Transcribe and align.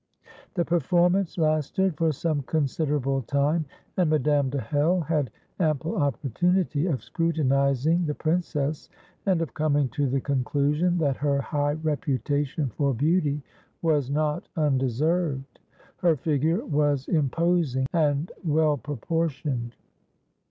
The 0.55 0.65
performance 0.65 1.37
lasted 1.37 1.95
for 1.95 2.11
some 2.11 2.41
considerable 2.41 3.21
time, 3.21 3.65
and 3.95 4.09
Madame 4.09 4.49
de 4.49 4.59
Hell 4.59 5.01
had 5.01 5.29
ample 5.59 5.95
opportunity 5.95 6.87
of 6.87 7.03
scrutinizing 7.03 8.07
the 8.07 8.15
princess, 8.15 8.89
and 9.27 9.43
of 9.43 9.53
coming 9.53 9.89
to 9.89 10.07
the 10.09 10.19
conclusion 10.19 10.97
that 10.97 11.17
her 11.17 11.39
high 11.39 11.73
reputation 11.73 12.69
for 12.69 12.95
beauty 12.95 13.43
was 13.83 14.09
not 14.09 14.49
undeserved. 14.57 15.59
Her 15.97 16.15
figure 16.15 16.65
was 16.65 17.07
imposing 17.07 17.85
and 17.93 18.31
well 18.43 18.77
proportioned. 18.77 19.75